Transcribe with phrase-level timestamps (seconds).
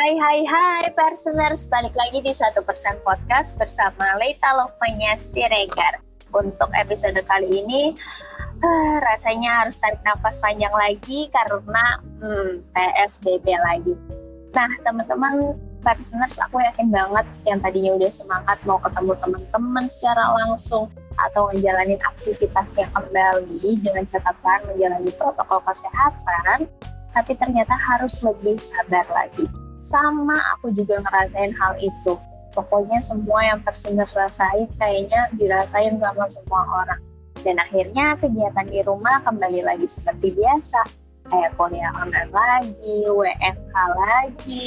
[0.00, 6.00] Hai hai hai personers, balik lagi di satu persen podcast bersama Leita Lovanya Siregar.
[6.32, 7.92] Untuk episode kali ini,
[8.64, 13.92] uh, rasanya harus tarik nafas panjang lagi karena hmm, PSBB lagi.
[14.56, 20.88] Nah teman-teman personers, aku yakin banget yang tadinya udah semangat mau ketemu teman-teman secara langsung
[21.28, 26.72] atau menjalani aktivitasnya kembali dengan catatan menjalani protokol kesehatan,
[27.12, 29.44] tapi ternyata harus lebih sabar lagi
[29.80, 32.14] sama aku juga ngerasain hal itu
[32.52, 37.00] pokoknya semua yang personers rasain kayaknya dirasain sama semua orang
[37.40, 40.84] dan akhirnya kegiatan di rumah kembali lagi seperti biasa
[41.30, 44.66] kayak kuliah online lagi, WFH lagi,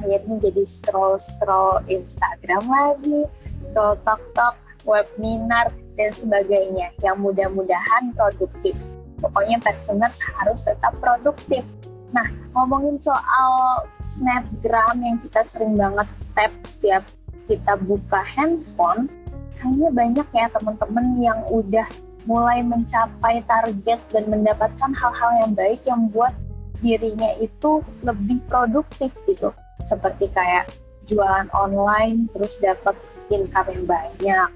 [0.00, 3.28] akhirnya jadi scroll-scroll Instagram lagi,
[3.62, 8.92] scroll TikTok, webinar, dan sebagainya yang mudah-mudahan produktif.
[9.22, 11.62] Pokoknya personers harus tetap produktif.
[12.10, 17.04] Nah, ngomongin soal snapgram yang kita sering banget tap setiap
[17.48, 19.08] kita buka handphone,
[19.56, 21.88] kayaknya banyak ya teman-teman yang udah
[22.28, 26.30] mulai mencapai target dan mendapatkan hal-hal yang baik yang buat
[26.78, 29.50] dirinya itu lebih produktif gitu.
[29.82, 30.70] Seperti kayak
[31.10, 32.94] jualan online terus dapat
[33.32, 34.48] income yang banyak.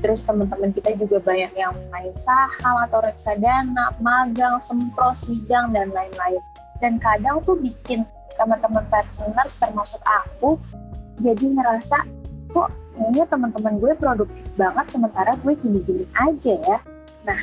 [0.00, 6.42] Terus teman-teman kita juga banyak yang main saham atau reksadana, magang, sempro, sidang, dan lain-lain
[6.82, 8.02] dan kadang tuh bikin
[8.36, 10.56] teman-teman personers termasuk aku
[11.20, 12.02] jadi ngerasa
[12.52, 16.78] kok kayaknya teman-teman gue produktif banget sementara gue gini-gini aja ya?
[17.24, 17.40] Nah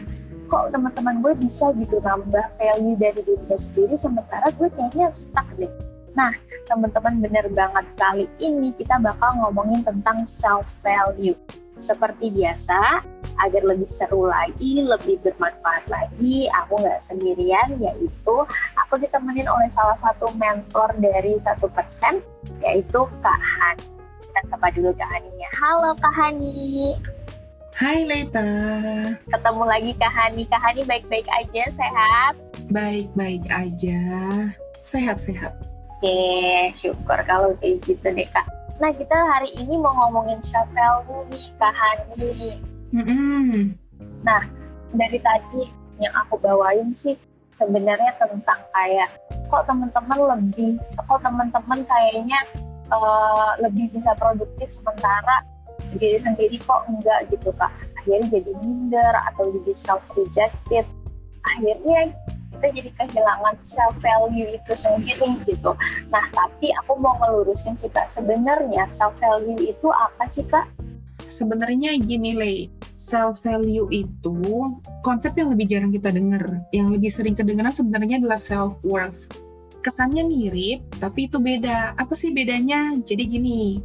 [0.50, 5.72] kok teman-teman gue bisa gitu nambah value dari dirinya sendiri sementara gue kayaknya stuck deh.
[6.14, 6.34] Nah
[6.70, 11.38] teman-teman bener banget kali ini kita bakal ngomongin tentang self value
[11.80, 13.02] seperti biasa
[13.40, 18.38] agar lebih seru lagi, lebih bermanfaat lagi, aku nggak sendirian, yaitu
[18.90, 22.26] aku ditemenin oleh salah satu mentor dari satu persen,
[22.58, 23.86] yaitu Kak Hani.
[24.26, 25.46] Kita sapa dulu Kak Haninya.
[25.62, 26.98] Halo Kak Hani.
[27.78, 28.50] Hai Leta.
[29.30, 30.42] Ketemu lagi Kak Hani.
[30.50, 32.34] Kak Hani baik-baik aja, sehat?
[32.74, 34.02] Baik-baik aja,
[34.82, 35.54] sehat-sehat.
[35.94, 38.50] Oke, syukur kalau kayak gitu deh Kak.
[38.82, 42.58] Nah, kita hari ini mau ngomongin self value nih, Kak Hani.
[42.90, 43.78] Mm-hmm.
[44.26, 44.50] Nah,
[44.98, 45.70] dari tadi
[46.02, 47.14] yang aku bawain sih
[47.54, 49.10] sebenarnya tentang kayak
[49.50, 52.40] kok teman-teman lebih, kok teman-teman kayaknya
[52.94, 55.46] uh, lebih bisa produktif sementara
[55.98, 57.72] diri sendiri kok enggak gitu kak.
[58.00, 60.86] Akhirnya jadi minder atau jadi self rejected.
[61.44, 62.14] Akhirnya
[62.60, 65.72] kita jadi kehilangan self value itu sendiri gitu.
[66.12, 70.68] Nah, tapi aku mau ngelurusin sih kak, sebenarnya self value itu apa sih kak?
[71.30, 72.56] Sebenarnya gini Le,
[72.98, 74.38] self value itu
[75.06, 76.66] konsep yang lebih jarang kita dengar.
[76.74, 79.30] Yang lebih sering kedengaran sebenarnya adalah self worth.
[79.80, 81.96] Kesannya mirip, tapi itu beda.
[81.96, 82.98] Apa sih bedanya?
[83.00, 83.80] Jadi gini,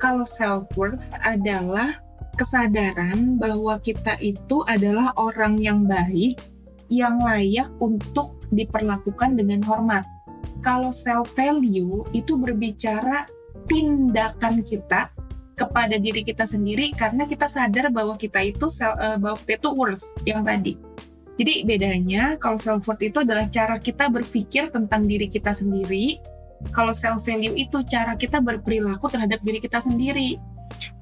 [0.00, 2.00] kalau self worth adalah
[2.34, 6.40] kesadaran bahwa kita itu adalah orang yang baik,
[6.90, 10.06] yang layak untuk diperlakukan dengan hormat.
[10.64, 13.28] Kalau self value itu berbicara
[13.68, 15.13] tindakan kita
[15.54, 20.06] kepada diri kita sendiri karena kita sadar bahwa kita itu uh, bahwa kita itu worth
[20.26, 20.74] yang tadi.
[21.34, 26.18] Jadi bedanya kalau self worth itu adalah cara kita berpikir tentang diri kita sendiri.
[26.70, 30.38] Kalau self value itu cara kita berperilaku terhadap diri kita sendiri.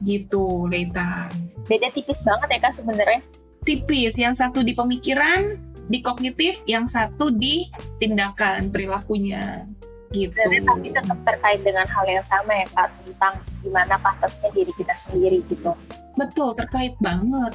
[0.05, 1.33] Gitu, Leita.
[1.69, 3.21] Beda tipis banget ya Kak sebenarnya.
[3.63, 5.55] Tipis, yang satu di pemikiran,
[5.87, 7.71] di kognitif, yang satu di
[8.03, 9.71] tindakan perilakunya
[10.13, 10.37] gitu.
[10.37, 14.95] Sebenarnya tapi tetap terkait dengan hal yang sama ya kak tentang gimana pantasnya diri kita
[14.95, 15.73] sendiri gitu.
[16.15, 17.53] Betul, terkait banget.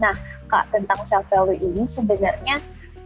[0.00, 0.16] Nah
[0.48, 2.60] kak tentang self value ini sebenarnya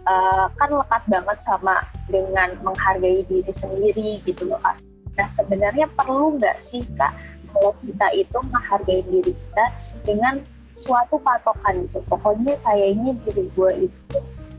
[0.07, 4.79] uh, kan lekat banget sama dengan menghargai diri sendiri gitu loh kak.
[5.19, 7.13] Nah sebenarnya perlu nggak sih kak
[7.51, 9.65] kalau kita itu menghargai diri kita
[10.05, 10.41] dengan
[10.77, 11.99] suatu patokan gitu.
[12.07, 14.19] Pokoknya kayaknya diri gue itu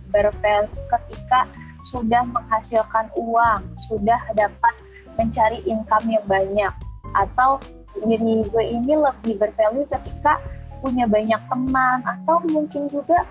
[0.09, 1.45] bervalue ketika
[1.87, 4.75] sudah menghasilkan uang, sudah dapat
[5.15, 6.73] mencari income yang banyak,
[7.15, 7.63] atau
[8.03, 10.37] diri gue ini lebih bervalue ketika
[10.83, 13.23] punya banyak teman, atau mungkin juga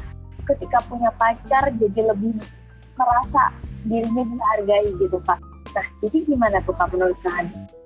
[0.48, 2.40] ketika punya pacar jadi lebih
[2.96, 3.52] merasa
[3.84, 5.38] dirinya dihargai gitu Pak.
[5.76, 7.18] Nah, jadi gimana tuh Kak menurut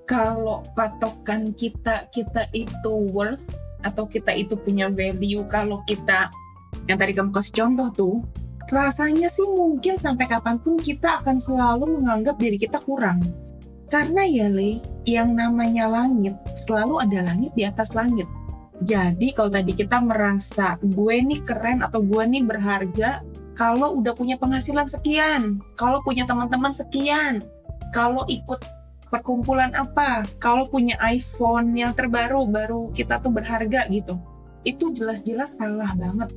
[0.07, 3.51] Kalau patokan kita kita itu worth
[3.83, 6.29] atau kita itu punya value kalau kita
[6.85, 8.15] yang tadi kamu kasih contoh tuh
[8.71, 13.19] rasanya sih mungkin sampai kapan pun kita akan selalu menganggap diri kita kurang.
[13.91, 18.25] Karena ya Le yang namanya langit selalu ada langit di atas langit.
[18.81, 23.21] Jadi kalau tadi kita merasa gue nih keren atau gue nih berharga
[23.53, 27.45] kalau udah punya penghasilan sekian kalau punya teman-teman sekian
[27.93, 28.57] kalau ikut
[29.11, 34.17] perkumpulan apa kalau punya iPhone yang terbaru baru kita tuh berharga gitu
[34.63, 36.33] itu jelas-jelas salah banget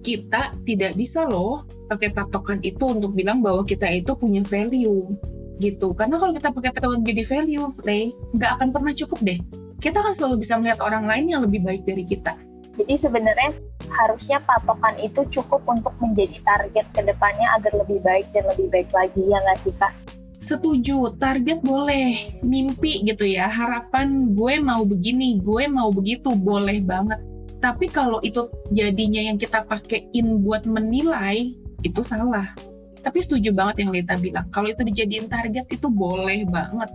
[0.00, 5.12] kita tidak bisa loh pakai patokan itu untuk bilang bahwa kita itu punya value
[5.60, 5.92] gitu.
[5.92, 8.00] Karena kalau kita pakai patokan jadi value le
[8.36, 9.38] nggak akan pernah cukup deh.
[9.80, 12.36] Kita akan selalu bisa melihat orang lain yang lebih baik dari kita.
[12.80, 13.52] Jadi sebenarnya
[13.92, 18.90] harusnya patokan itu cukup untuk menjadi target ke depannya agar lebih baik dan lebih baik
[18.92, 19.92] lagi ya nggak sih kak?
[20.40, 27.20] Setuju target boleh mimpi gitu ya harapan gue mau begini gue mau begitu boleh banget
[27.60, 31.52] tapi kalau itu jadinya yang kita pakaiin buat menilai
[31.84, 32.56] itu salah.
[33.00, 34.48] Tapi setuju banget yang Lita bilang.
[34.48, 36.88] Kalau itu dijadiin target itu boleh banget.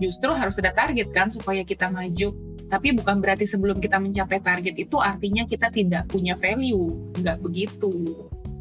[0.00, 2.36] Justru harus ada target kan supaya kita maju.
[2.68, 7.12] Tapi bukan berarti sebelum kita mencapai target itu artinya kita tidak punya value.
[7.16, 7.92] Nggak begitu.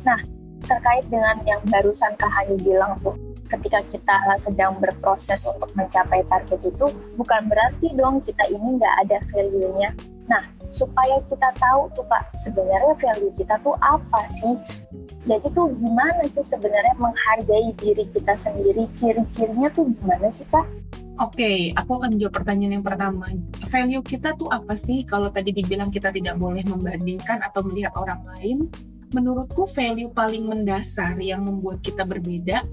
[0.04, 0.20] Nah
[0.64, 3.16] terkait dengan yang barusan Kak Hani bilang tuh
[3.48, 6.86] ketika kita sedang berproses untuk mencapai target itu
[7.16, 9.90] bukan berarti dong kita ini nggak ada value-nya.
[10.30, 14.54] Nah, supaya kita tahu tuh Pak, sebenarnya value kita tuh apa sih?
[15.26, 18.86] Jadi tuh gimana sih sebenarnya menghargai diri kita sendiri?
[18.96, 20.66] Ciri-cirinya tuh gimana sih Kak?
[21.20, 23.28] Oke, okay, aku akan jawab pertanyaan yang pertama.
[23.60, 25.04] Value kita tuh apa sih?
[25.04, 28.72] Kalau tadi dibilang kita tidak boleh membandingkan atau melihat orang lain,
[29.12, 32.64] menurutku value paling mendasar yang membuat kita berbeda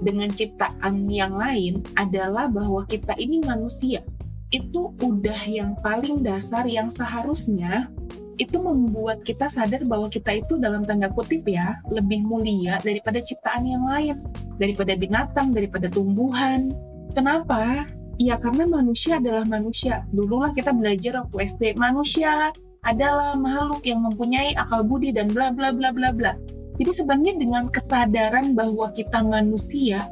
[0.00, 4.04] dengan ciptaan yang lain adalah bahwa kita ini manusia.
[4.50, 7.90] Itu udah yang paling dasar yang seharusnya
[8.36, 13.64] itu membuat kita sadar bahwa kita itu dalam tanda kutip ya lebih mulia daripada ciptaan
[13.64, 14.20] yang lain,
[14.60, 16.68] daripada binatang, daripada tumbuhan.
[17.16, 17.88] Kenapa?
[18.20, 20.04] Ya karena manusia adalah manusia.
[20.12, 22.52] Dululah kita belajar waktu SD, manusia
[22.84, 26.32] adalah makhluk yang mempunyai akal budi dan bla bla bla bla bla.
[26.76, 30.04] Jadi sebenarnya dengan kesadaran bahwa kita manusia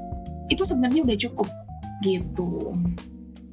[0.49, 1.49] itu sebenarnya udah cukup
[2.01, 2.73] gitu.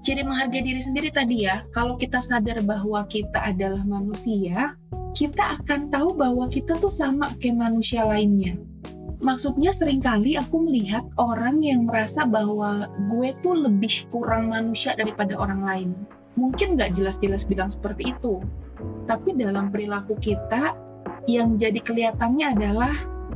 [0.02, 4.74] Jadi menghargai diri sendiri tadi ya, kalau kita sadar bahwa kita adalah manusia,
[5.14, 8.58] kita akan tahu bahwa kita tuh sama kayak manusia lainnya.
[9.22, 15.38] Maksudnya sering kali aku melihat orang yang merasa bahwa gue tuh lebih kurang manusia daripada
[15.38, 15.90] orang lain.
[16.34, 18.42] Mungkin nggak jelas-jelas bilang seperti itu.
[19.06, 20.74] Tapi dalam perilaku kita,
[21.30, 22.94] yang jadi kelihatannya adalah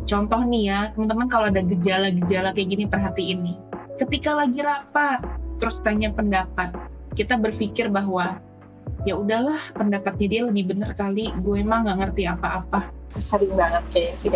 [0.10, 3.58] contoh nih ya teman-teman kalau ada gejala-gejala kayak gini perhatiin nih
[3.98, 5.22] ketika lagi rapat
[5.58, 6.76] terus tanya pendapat.
[7.16, 8.40] Kita berpikir bahwa
[9.08, 11.32] ya udahlah pendapatnya dia lebih benar kali.
[11.42, 12.92] Gue emang nggak ngerti apa-apa.
[13.16, 14.28] Sering banget kayak sih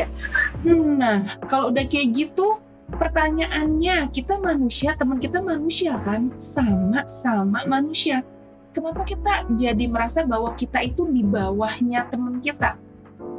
[0.64, 6.32] hmm, nah kalau udah kayak gitu pertanyaannya kita manusia teman kita manusia kan?
[6.40, 8.24] Sama sama manusia.
[8.70, 12.78] Kenapa kita jadi merasa bahwa kita itu di bawahnya teman kita?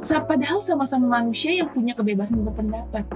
[0.01, 3.07] Padahal sama-sama manusia yang punya kebebasan berpendapat.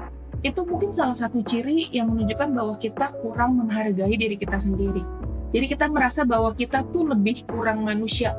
[0.45, 5.01] Itu mungkin salah satu ciri yang menunjukkan bahwa kita kurang menghargai diri kita sendiri.
[5.49, 8.37] Jadi kita merasa bahwa kita tuh lebih kurang manusia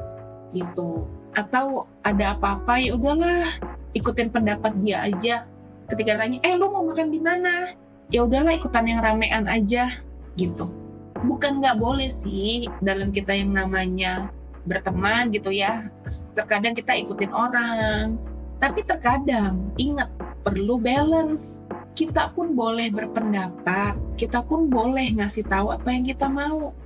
[0.54, 1.02] gitu.
[1.34, 3.58] Atau ada apa-apa ya udahlah
[3.90, 5.50] ikutin pendapat dia aja.
[5.90, 7.74] Ketika tanya, "Eh, lu mau makan di mana?"
[8.06, 9.98] Ya udahlah ikutan yang ramean aja
[10.38, 10.70] gitu.
[11.26, 14.30] Bukan nggak boleh sih dalam kita yang namanya
[14.62, 15.90] berteman gitu ya.
[16.38, 18.14] Terkadang kita ikutin orang,
[18.62, 20.06] tapi terkadang ingat
[20.46, 21.65] perlu balance.
[21.96, 26.76] Kita pun boleh berpendapat, kita pun boleh ngasih tahu apa yang kita mau.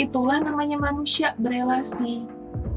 [0.00, 2.24] Itulah namanya manusia berelasi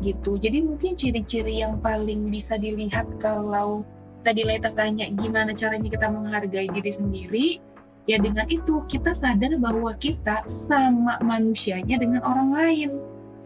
[0.04, 0.36] gitu.
[0.36, 3.88] Jadi mungkin ciri-ciri yang paling bisa dilihat kalau
[4.20, 7.48] tadi Leta tanya gimana caranya kita menghargai diri sendiri,
[8.04, 12.90] ya dengan itu kita sadar bahwa kita sama manusianya dengan orang lain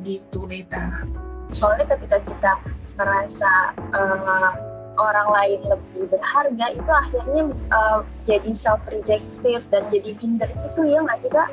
[0.02, 1.06] gitu Leta.
[1.54, 2.52] Soalnya ketika kita
[2.98, 4.71] merasa uh,
[5.02, 7.42] orang lain lebih berharga itu akhirnya
[7.74, 11.50] uh, jadi self rejected dan jadi minder gitu ya nggak sih kak?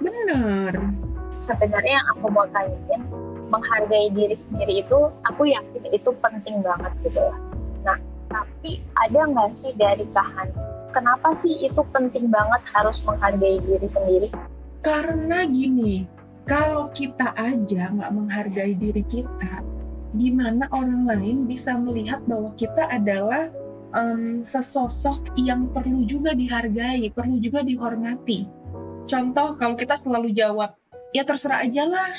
[0.00, 0.72] Benar.
[1.36, 3.02] Sebenarnya yang aku mau tanyain
[3.52, 4.98] menghargai diri sendiri itu
[5.28, 7.36] aku yakin itu penting banget gitu ya.
[7.84, 7.98] Nah
[8.32, 10.50] tapi ada nggak sih dari kahan
[10.96, 14.28] kenapa sih itu penting banget harus menghargai diri sendiri?
[14.80, 16.08] Karena gini,
[16.48, 19.60] kalau kita aja nggak menghargai diri kita,
[20.14, 23.50] gimana orang lain bisa melihat bahwa kita adalah
[23.96, 28.46] um, sesosok yang perlu juga dihargai, perlu juga dihormati.
[29.06, 30.74] Contoh kalau kita selalu jawab,
[31.14, 32.12] ya terserah aja lah,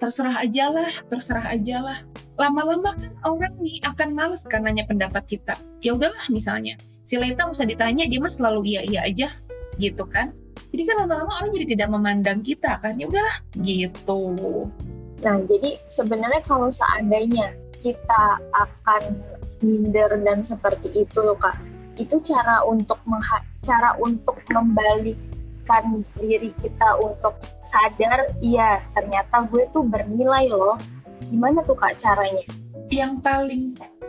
[0.00, 1.98] terserah aja lah, terserah aja lah.
[2.40, 5.54] Lama-lama kan orang nih akan males kan nanya pendapat kita.
[5.84, 9.28] Ya udahlah misalnya, si Leta usah ditanya, dia mah selalu iya-iya aja,
[9.76, 10.32] gitu kan.
[10.72, 14.20] Jadi kan lama-lama orang jadi tidak memandang kita kan, ya udahlah, gitu.
[15.22, 19.18] Nah, jadi sebenarnya kalau seandainya kita akan
[19.62, 21.54] minder dan seperti itu loh kak,
[21.98, 22.98] itu cara untuk
[23.62, 25.14] cara untuk membalik
[25.62, 30.76] memaksakan diri kita untuk sadar iya ternyata gue tuh bernilai loh.
[31.30, 32.44] Gimana tuh kak caranya?
[32.90, 33.62] Yang paling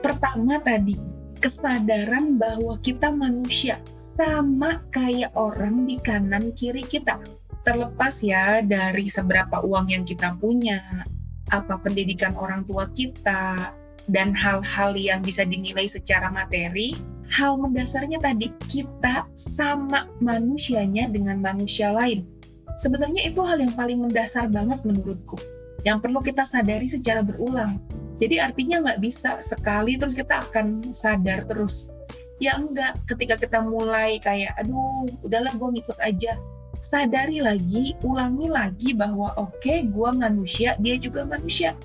[0.03, 0.97] pertama tadi
[1.39, 7.19] kesadaran bahwa kita manusia sama kayak orang di kanan kiri kita
[7.63, 11.07] terlepas ya dari seberapa uang yang kita punya
[11.51, 13.71] apa pendidikan orang tua kita
[14.07, 16.95] dan hal-hal yang bisa dinilai secara materi
[17.33, 22.29] hal mendasarnya tadi kita sama manusianya dengan manusia lain.
[22.77, 25.41] Sebenarnya itu hal yang paling mendasar banget menurutku.
[25.81, 27.81] Yang perlu kita sadari secara berulang.
[28.21, 31.89] Jadi artinya nggak bisa sekali terus kita akan sadar terus.
[32.37, 36.37] Ya enggak, ketika kita mulai kayak, aduh udahlah gue ngikut aja.
[36.83, 41.79] Sadari lagi, ulangi lagi bahwa oke okay, gue manusia, dia juga manusia.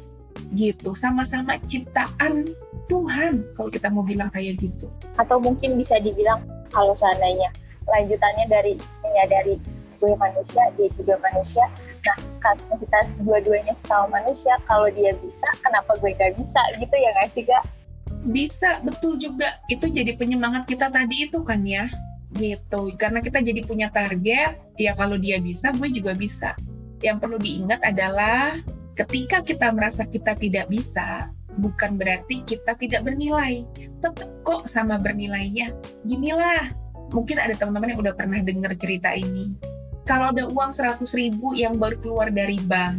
[0.50, 2.42] Gitu, sama-sama ciptaan
[2.90, 4.90] Tuhan kalau kita mau bilang kayak gitu.
[5.14, 6.42] Atau mungkin bisa dibilang
[6.74, 7.46] kalau seandainya
[7.86, 8.74] lanjutannya dari
[9.06, 9.62] menyadari
[10.02, 11.62] gue manusia, dia juga manusia.
[12.02, 16.58] Nah, karena kita dua-duanya sama manusia, kalau dia bisa, kenapa gue gak bisa?
[16.74, 17.62] Gitu ya gak sih, Kak?
[18.26, 19.62] Bisa, betul juga.
[19.70, 21.86] Itu jadi penyemangat kita tadi itu kan ya.
[22.34, 22.80] Gitu.
[23.00, 26.52] Karena kita jadi punya target, ya kalau dia bisa, gue juga bisa.
[27.00, 28.60] Yang perlu diingat adalah
[28.98, 33.64] ketika kita merasa kita tidak bisa, bukan berarti kita tidak bernilai.
[34.02, 35.72] Tetap kok sama bernilainya.
[36.06, 36.74] Ginilah,
[37.14, 39.58] mungkin ada teman-teman yang udah pernah dengar cerita ini.
[40.08, 42.96] Kalau ada uang 100 ribu yang baru keluar dari bank,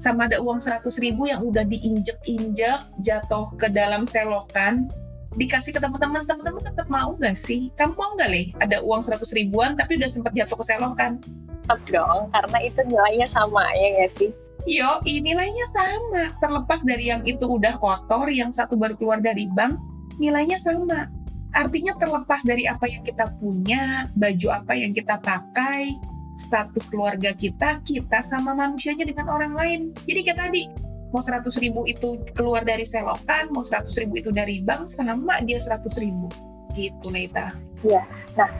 [0.00, 4.90] sama ada uang 100 ribu yang udah diinjek-injek, jatuh ke dalam selokan,
[5.38, 7.70] dikasih ke teman-teman, teman-teman tetap mau nggak sih?
[7.78, 8.42] Kamu mau nggak, Le?
[8.58, 11.22] Ada uang 100 ribuan tapi udah sempat jatuh ke selokan?
[11.22, 14.30] Tetap dong, karena itu nilainya sama, ya nggak sih?
[14.66, 16.34] Yo, nilainya sama.
[16.42, 19.78] Terlepas dari yang itu udah kotor, yang satu baru keluar dari bank,
[20.18, 21.06] nilainya sama.
[21.50, 25.94] Artinya terlepas dari apa yang kita punya, baju apa yang kita pakai,
[26.40, 29.80] status keluarga kita, kita sama manusianya dengan orang lain.
[30.08, 30.62] Jadi kayak tadi,
[31.10, 35.58] mau 100 ribu itu keluar dari selokan, mau 100 ribu itu dari bank, sama dia
[35.58, 36.30] 100 ribu.
[36.74, 37.50] Gitu, Leita.
[37.82, 38.04] Iya,
[38.36, 38.50] nah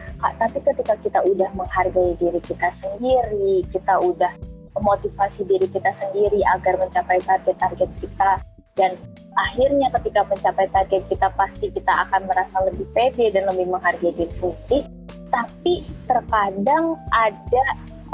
[0.40, 4.32] tapi ketika kita udah menghargai diri kita sendiri, kita udah
[4.80, 8.40] memotivasi diri kita sendiri agar mencapai target-target kita
[8.78, 8.96] dan
[9.36, 14.30] akhirnya ketika mencapai target kita pasti kita akan merasa lebih pede dan lebih menghargai diri
[14.30, 14.86] sendiri
[15.30, 17.64] tapi terkadang ada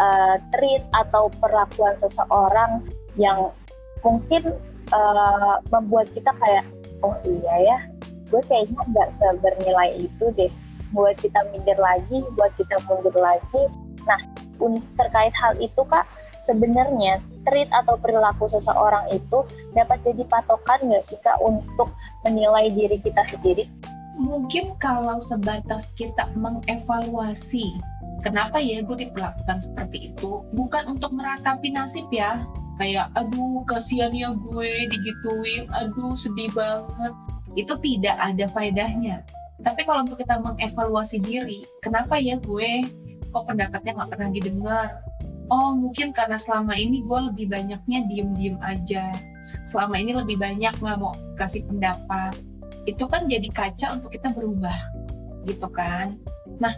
[0.00, 2.84] uh, treat atau perlakuan seseorang
[3.16, 3.52] yang
[4.04, 4.56] mungkin
[4.92, 6.64] uh, membuat kita kayak
[7.04, 7.78] oh iya ya
[8.26, 10.50] gue kayaknya nggak sebernilai itu deh.
[10.94, 13.62] Buat kita minder lagi buat kita mundur lagi.
[14.06, 14.20] Nah
[14.96, 16.08] terkait hal itu kak
[16.40, 19.44] sebenarnya treat atau perilaku seseorang itu
[19.76, 21.92] dapat jadi patokan nggak sih kak untuk
[22.24, 23.68] menilai diri kita sendiri?
[24.16, 27.76] Mungkin kalau sebatas kita mengevaluasi
[28.24, 32.42] kenapa ya gue diperlakukan seperti itu, bukan untuk meratapi nasib ya,
[32.76, 37.12] kayak aduh kasihan ya gue digituin, aduh sedih banget,
[37.56, 39.24] itu tidak ada faedahnya.
[39.64, 42.84] Tapi kalau untuk kita mengevaluasi diri, kenapa ya gue
[43.32, 44.88] kok pendapatnya nggak pernah didengar,
[45.48, 49.10] oh mungkin karena selama ini gue lebih banyaknya diem-diem aja.
[49.66, 52.36] Selama ini lebih banyak nggak mau kasih pendapat.
[52.86, 54.76] Itu kan jadi kaca untuk kita berubah
[55.48, 56.20] gitu kan?
[56.62, 56.76] Nah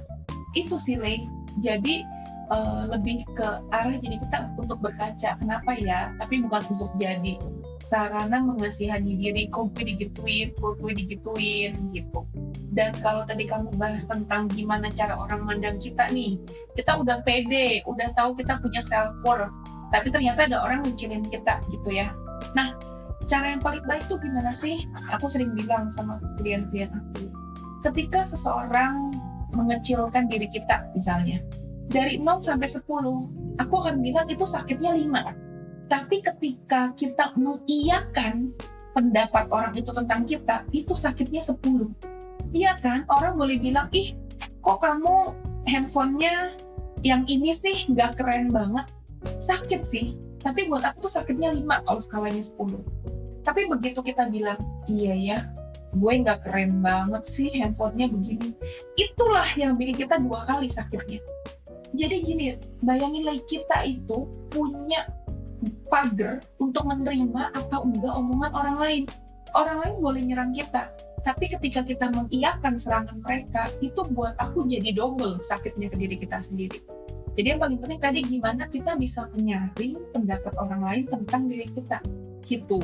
[0.57, 1.21] itu sih Le.
[1.59, 2.07] Jadi
[2.51, 7.39] uh, lebih ke arah jadi kita untuk berkaca kenapa ya tapi bukan untuk jadi
[7.79, 12.27] sarana mengasihani diri kok digituin kok digituin gitu
[12.79, 16.39] dan kalau tadi kamu bahas tentang gimana cara orang mandang kita nih,
[16.79, 19.51] kita udah pede, udah tahu kita punya self worth,
[19.91, 22.15] tapi ternyata ada orang ngecilin kita gitu ya.
[22.55, 22.77] Nah,
[23.27, 24.87] cara yang paling baik tuh gimana sih?
[25.17, 27.27] Aku sering bilang sama klien-klien aku,
[27.89, 29.11] ketika seseorang
[29.57, 31.43] mengecilkan diri kita misalnya,
[31.89, 32.85] dari 0 sampai 10,
[33.57, 35.89] aku akan bilang itu sakitnya 5.
[35.89, 38.53] Tapi ketika kita mengiyakan
[38.93, 41.97] pendapat orang itu tentang kita, itu sakitnya 10
[42.53, 44.17] Iya kan, orang boleh bilang, ih
[44.65, 45.37] kok kamu
[45.69, 46.57] handphonenya
[47.05, 48.89] yang ini sih nggak keren banget.
[49.37, 52.85] Sakit sih, tapi buat aku tuh sakitnya 5 kalau skalanya 10.
[53.45, 54.57] Tapi begitu kita bilang,
[54.89, 55.39] iya ya,
[55.93, 58.53] gue nggak keren banget sih handphonenya begini
[58.93, 61.21] itulah yang bikin kita dua kali sakitnya
[61.97, 62.47] jadi gini
[62.85, 65.09] bayangin lagi kita itu punya
[65.89, 69.05] pagar untuk menerima atau enggak omongan orang lain.
[69.57, 70.93] Orang lain boleh nyerang kita
[71.29, 76.39] tapi ketika kita mengiyakan serangan mereka itu buat aku jadi double sakitnya ke diri kita
[76.41, 76.81] sendiri.
[77.37, 82.03] Jadi yang paling penting tadi gimana kita bisa menyaring pendapat orang lain tentang diri kita?
[82.43, 82.81] Gitu.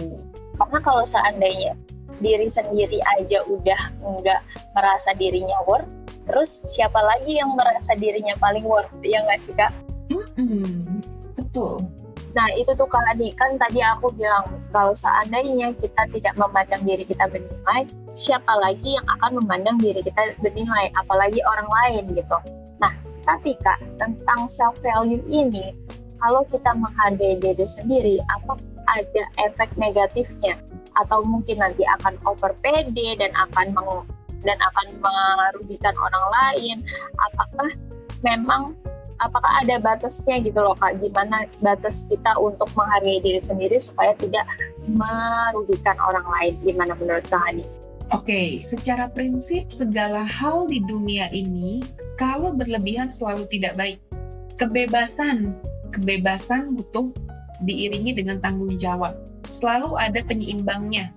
[0.54, 1.75] Karena kalau seandainya
[2.23, 4.40] diri sendiri aja udah nggak
[4.76, 5.88] merasa dirinya worth
[6.25, 9.73] terus siapa lagi yang merasa dirinya paling worth ya nggak sih kak?
[10.12, 11.00] Mm-mm,
[11.37, 11.81] betul.
[12.35, 14.43] Nah itu tuh Kak Adi kan tadi aku bilang
[14.75, 17.87] kalau seandainya kita tidak memandang diri kita bernilai,
[18.19, 22.38] siapa lagi yang akan memandang diri kita bernilai, apalagi orang lain gitu.
[22.83, 22.90] Nah
[23.23, 25.78] tapi Kak tentang self value ini,
[26.19, 28.59] kalau kita menghargai diri sendiri, apa
[28.90, 30.59] ada efek negatifnya?
[30.99, 34.07] Atau mungkin nanti akan over dan akan meng
[34.45, 36.77] dan akan merugikan orang lain?
[37.19, 37.69] Apakah
[38.23, 38.77] memang
[39.23, 44.43] apakah ada batasnya gitu loh kak gimana batas kita untuk menghargai diri sendiri supaya tidak
[44.85, 47.65] merugikan orang lain gimana menurut kak Hani?
[48.13, 51.81] Oke, okay, secara prinsip segala hal di dunia ini
[52.21, 53.99] kalau berlebihan selalu tidak baik.
[54.61, 55.57] Kebebasan,
[55.89, 57.11] kebebasan butuh
[57.65, 59.17] diiringi dengan tanggung jawab.
[59.49, 61.11] Selalu ada penyeimbangnya.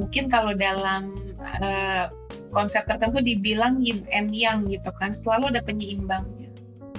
[0.00, 1.12] Mungkin kalau dalam
[1.60, 2.08] uh,
[2.52, 6.42] konsep tertentu dibilang yin and yang gitu kan, selalu ada penyeimbangnya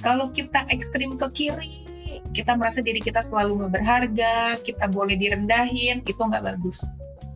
[0.03, 1.87] kalau kita ekstrim ke kiri,
[2.35, 6.83] kita merasa diri kita selalu nggak berharga, kita boleh direndahin, itu nggak bagus.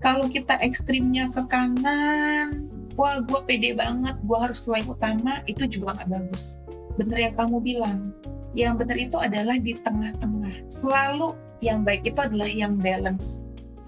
[0.04, 2.68] Kalau kita ekstrimnya ke kanan,
[3.00, 6.60] wah gue pede banget, gue harus selain utama, itu juga nggak bagus.
[7.00, 8.12] Bener yang kamu bilang,
[8.52, 10.68] yang bener itu adalah di tengah-tengah.
[10.68, 13.42] Selalu yang baik itu adalah yang balance.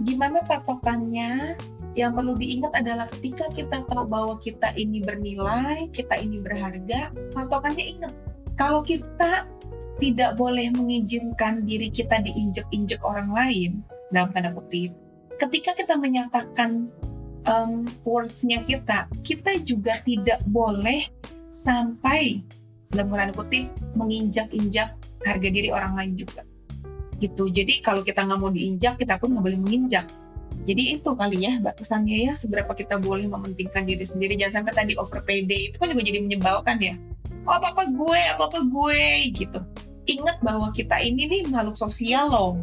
[0.08, 1.60] Gimana patokannya?
[2.00, 8.00] Yang perlu diingat adalah ketika kita tahu bahwa kita ini bernilai, kita ini berharga, patokannya
[8.00, 8.16] ingat
[8.56, 9.44] kalau kita
[10.00, 13.84] tidak boleh mengizinkan diri kita diinjek-injek orang lain
[14.16, 14.96] dalam tanda kutip
[15.40, 16.92] ketika kita menyatakan
[17.48, 21.08] um, worth-nya kita kita juga tidak boleh
[21.50, 22.44] sampai
[22.92, 26.44] dalam tanda kutip menginjak-injak harga diri orang lain juga.
[27.20, 27.52] Gitu.
[27.52, 30.08] Jadi kalau kita nggak mau diinjak kita pun nggak boleh menginjak
[30.68, 34.36] jadi itu kali ya batasannya ya seberapa kita boleh mementingkan diri sendiri.
[34.36, 36.96] Jangan sampai tadi over itu kan juga jadi menyebalkan ya.
[37.48, 39.60] Oh apa apa gue apa apa gue gitu.
[40.10, 42.54] Ingat bahwa kita ini nih makhluk sosial loh.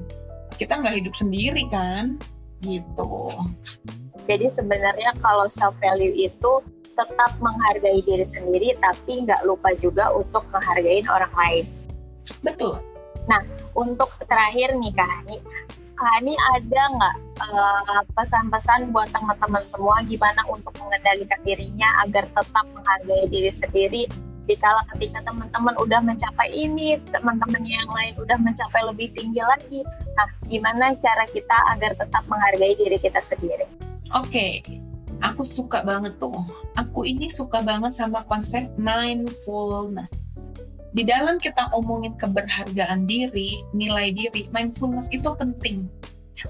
[0.60, 2.20] Kita nggak hidup sendiri kan
[2.62, 3.32] gitu.
[4.26, 6.52] Jadi sebenarnya kalau self value itu
[6.96, 11.64] tetap menghargai diri sendiri tapi nggak lupa juga untuk menghargai orang lain.
[12.42, 12.78] Betul.
[13.26, 13.42] Nah
[13.74, 15.36] untuk terakhir nih kak Hani
[15.96, 22.64] kak Hani ada nggak uh, pesan-pesan buat teman-teman semua gimana untuk mengendalikan dirinya agar tetap
[22.76, 24.04] menghargai diri sendiri
[24.46, 29.82] dikala ketika teman-teman udah mencapai ini, teman-teman yang lain udah mencapai lebih tinggi lagi.
[30.14, 33.66] Nah, gimana cara kita agar tetap menghargai diri kita sendiri?
[34.14, 34.78] Oke, okay.
[35.18, 36.46] aku suka banget tuh.
[36.78, 40.54] Aku ini suka banget sama konsep mindfulness.
[40.96, 45.84] Di dalam kita omongin keberhargaan diri, nilai diri, mindfulness itu penting.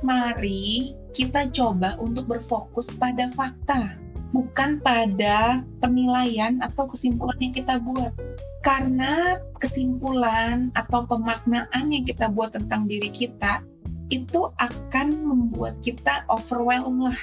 [0.06, 3.98] Mari kita coba untuk berfokus pada fakta
[4.30, 8.14] bukan pada penilaian atau kesimpulan yang kita buat.
[8.62, 13.66] Karena kesimpulan atau pemaknaan yang kita buat tentang diri kita
[14.14, 17.20] itu akan membuat kita overwhelmed lah.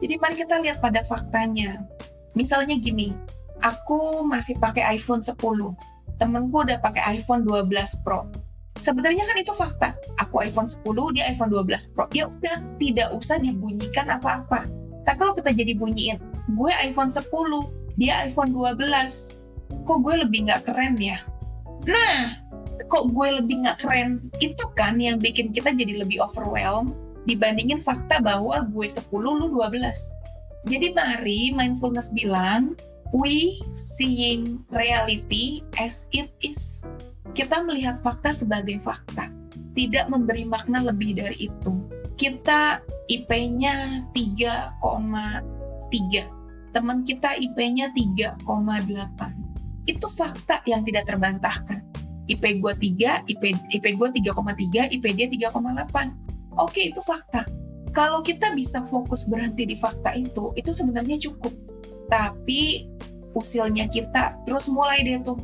[0.00, 1.84] Jadi mari kita lihat pada faktanya.
[2.32, 3.12] Misalnya gini,
[3.60, 5.36] aku masih pakai iPhone 10.
[6.22, 8.30] Temenku udah pakai iPhone 12 Pro.
[8.78, 9.98] Sebenarnya kan itu fakta.
[10.22, 10.86] Aku iPhone 10,
[11.18, 12.06] dia iPhone 12 Pro.
[12.14, 14.70] Ya udah, tidak usah dibunyikan apa-apa.
[15.02, 16.22] Tapi kalau kita jadi bunyiin,
[16.54, 17.26] gue iPhone 10
[17.96, 18.78] dia iPhone 12
[19.84, 21.20] kok gue lebih nggak keren ya
[21.84, 22.38] nah
[22.86, 26.94] kok gue lebih nggak keren itu kan yang bikin kita jadi lebih overwhelmed
[27.28, 32.78] dibandingin fakta bahwa gue 10 lu 12 jadi mari mindfulness bilang
[33.12, 36.82] we seeing reality as it is
[37.36, 39.30] kita melihat fakta sebagai fakta
[39.72, 41.72] tidak memberi makna lebih dari itu
[42.16, 48.40] kita IP-nya 3,3 teman kita IP-nya 3,8.
[49.84, 51.84] Itu fakta yang tidak terbantahkan.
[52.26, 53.42] IP gue 3, IP,
[53.76, 56.56] IP gue 3,3, IP dia 3,8.
[56.56, 57.44] Oke, itu fakta.
[57.92, 61.52] Kalau kita bisa fokus berhenti di fakta itu, itu sebenarnya cukup.
[62.08, 62.88] Tapi
[63.32, 65.38] usilnya kita terus mulai deh tuh.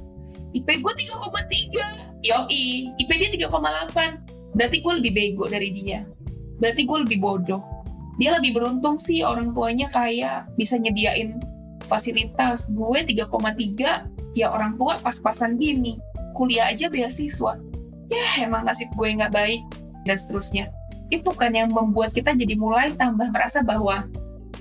[0.56, 2.24] IP gue 3,3.
[2.24, 4.56] Yoi, IP dia 3,8.
[4.56, 6.08] Berarti gue lebih bego dari dia.
[6.58, 7.78] Berarti gue lebih bodoh
[8.18, 11.38] dia lebih beruntung sih orang tuanya kayak bisa nyediain
[11.86, 15.96] fasilitas gue 3,3 ya orang tua pas-pasan gini
[16.34, 17.56] kuliah aja beasiswa
[18.10, 19.62] ya emang nasib gue nggak baik
[20.02, 20.66] dan seterusnya
[21.08, 24.04] itu kan yang membuat kita jadi mulai tambah merasa bahwa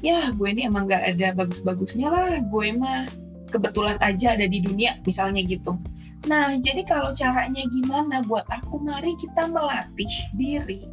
[0.01, 2.37] ya gue ini emang nggak ada bagus-bagusnya lah.
[2.49, 3.09] Gue mah
[3.49, 5.77] kebetulan aja ada di dunia misalnya gitu.
[6.27, 8.81] Nah jadi kalau caranya gimana buat aku?
[8.81, 10.83] Mari kita melatih diri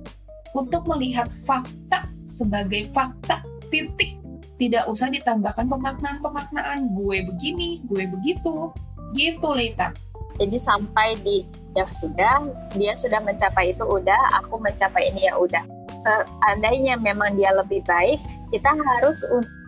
[0.54, 4.16] untuk melihat fakta sebagai fakta titik.
[4.54, 6.94] Tidak usah ditambahkan pemaknaan-pemaknaan.
[6.94, 8.70] Gue begini gue begitu.
[9.14, 9.90] Gitu Lita.
[10.34, 12.42] Jadi sampai di ya sudah
[12.74, 14.42] dia sudah mencapai itu udah.
[14.42, 18.20] Aku mencapai ini ya udah seandainya memang dia lebih baik
[18.54, 19.18] kita harus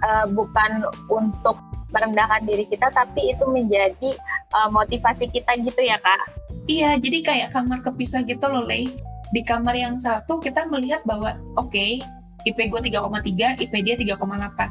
[0.07, 1.59] uh, bukan untuk
[1.91, 4.11] merendahkan diri kita tapi itu menjadi
[4.55, 6.23] uh, motivasi kita gitu ya kak.
[6.67, 8.91] Iya jadi kayak kamar kepisah gitu loh Lei.
[9.35, 11.99] Di kamar yang satu kita melihat bahwa oke okay,
[12.47, 14.71] IP gue 3,3 IP dia 3,8 oke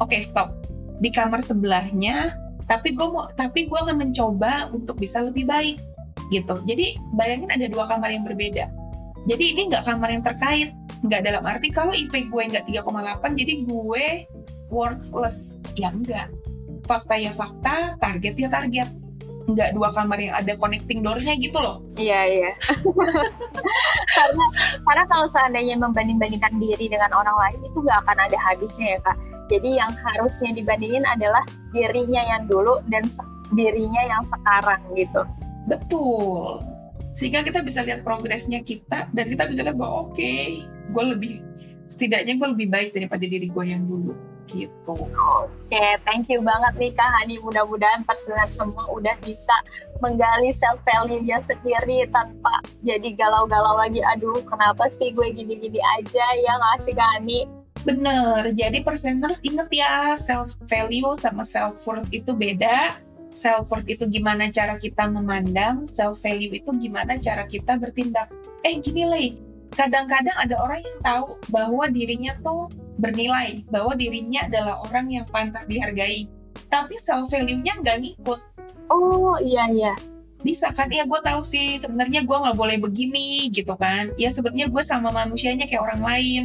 [0.00, 0.52] okay, stop.
[1.00, 5.76] Di kamar sebelahnya tapi gue mau tapi gue akan mencoba untuk bisa lebih baik
[6.32, 6.56] gitu.
[6.64, 8.68] Jadi bayangin ada dua kamar yang berbeda.
[9.28, 13.54] Jadi ini nggak kamar yang terkait nggak dalam arti kalau IP gue nggak 3,8 jadi
[13.66, 14.06] gue
[14.70, 15.58] worthless.
[15.74, 16.30] Ya enggak
[16.86, 18.88] fakta ya fakta target ya target.
[19.42, 21.82] Nggak dua kamar yang ada connecting doornya gitu loh.
[21.98, 22.50] Iya iya.
[24.16, 24.46] Karena
[24.86, 29.18] karena kalau seandainya membanding-bandingkan diri dengan orang lain itu nggak akan ada habisnya ya kak.
[29.50, 31.42] Jadi yang harusnya dibandingin adalah
[31.74, 33.10] dirinya yang dulu dan
[33.52, 35.26] dirinya yang sekarang gitu.
[35.66, 36.62] Betul.
[37.12, 41.34] Sehingga kita bisa lihat progresnya kita dan kita bisa lihat bahwa oke okay, gue lebih
[41.88, 44.12] setidaknya gue lebih baik daripada diri gue yang dulu
[44.50, 44.92] gitu.
[44.92, 45.08] Oke,
[45.70, 47.40] okay, thank you banget nih Kak Hani.
[47.40, 49.54] Mudah-mudahan personal semua udah bisa
[50.04, 54.02] menggali self value-nya sendiri tanpa jadi galau-galau lagi.
[54.16, 57.48] Aduh, kenapa sih gue gini-gini aja ya ngasih Kak Hani?
[57.82, 62.94] Bener, jadi perseners inget ya self value sama self worth itu beda.
[63.32, 68.30] Self worth itu gimana cara kita memandang, self value itu gimana cara kita bertindak.
[68.62, 69.18] Eh gini lah,
[69.72, 72.68] kadang-kadang ada orang yang tahu bahwa dirinya tuh
[73.00, 76.28] bernilai bahwa dirinya adalah orang yang pantas dihargai.
[76.68, 78.40] Tapi self value-nya nggak ngikut.
[78.92, 79.94] Oh iya iya.
[80.42, 80.90] Bisa kan?
[80.90, 84.12] Ya gue tahu sih sebenarnya gue nggak boleh begini gitu kan?
[84.20, 86.42] Ya sebenarnya gue sama manusianya kayak orang lain.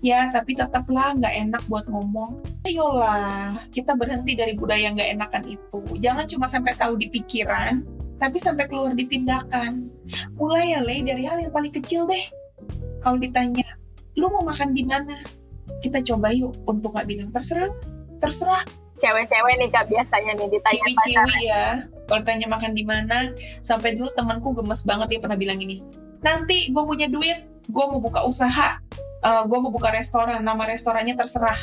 [0.00, 2.40] Ya tapi tetaplah nggak enak buat ngomong.
[2.64, 5.80] Ayolah kita berhenti dari budaya nggak enakan itu.
[6.00, 9.88] Jangan cuma sampai tahu di pikiran tapi sampai keluar di tindakan
[10.36, 12.20] mulai ya le dari hal yang paling kecil deh
[13.00, 13.66] kalau ditanya
[14.16, 15.16] lu mau makan di mana?
[15.80, 17.72] Kita coba yuk untuk nggak bilang terserah
[18.20, 18.62] terserah.
[19.00, 21.66] Cewek-cewek nih kak biasanya nih ditanya ciwi-ciwi ya.
[22.04, 23.32] Kalau tanya makan di mana
[23.64, 25.80] sampai dulu temanku gemes banget dia pernah bilang ini
[26.20, 28.76] nanti gue punya duit gue mau buka usaha
[29.24, 31.56] uh, eh, gue mau buka restoran nama restorannya terserah.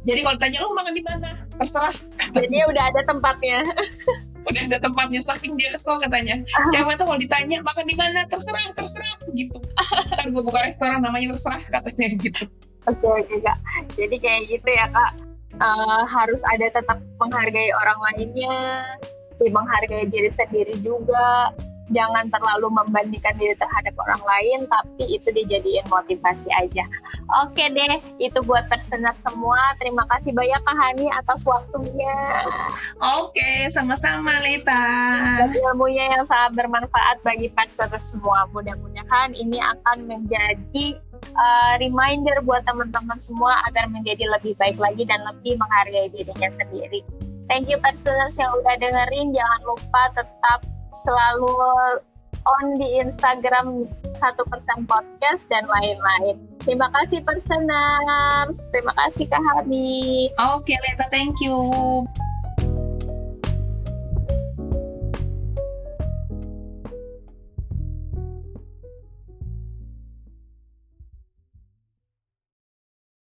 [0.00, 1.28] Jadi kalau tanya lu makan di mana?
[1.60, 1.92] Terserah.
[2.32, 3.60] Jadi udah ada tempatnya
[4.46, 6.40] udah ada tempatnya saking dia kesel katanya
[6.72, 9.58] cewek tuh kalau ditanya makan di mana terserah terserah gitu
[10.16, 12.48] ntar gue buka restoran namanya terserah katanya gitu
[12.88, 13.58] Oke oke kak.
[13.98, 15.12] Jadi kayak gitu ya kak.
[15.60, 18.56] Uh, harus ada tetap menghargai orang lainnya,
[19.36, 21.52] menghargai diri sendiri juga.
[21.90, 26.86] Jangan terlalu membandingkan diri terhadap orang lain, tapi itu dijadiin motivasi aja.
[27.42, 29.58] Oke deh, itu buat personer semua.
[29.82, 32.14] Terima kasih banyak Kak Hani atas waktunya.
[33.20, 34.86] Oke, sama-sama Lita.
[35.42, 38.46] Dan ilmunya yang sangat bermanfaat bagi personer semua.
[38.54, 40.98] Mudah-mudahan ini akan menjadi
[41.34, 47.02] uh, reminder buat teman-teman semua agar menjadi lebih baik lagi dan lebih menghargai dirinya sendiri.
[47.50, 49.34] Thank you personers yang udah dengerin.
[49.34, 51.54] Jangan lupa tetap selalu
[52.46, 53.84] on di Instagram
[54.16, 56.40] satu persen podcast dan lain-lain.
[56.64, 58.58] Terima kasih personers.
[58.72, 60.28] Terima kasih Kak Hani.
[60.56, 61.56] Oke, okay, Leta, thank you.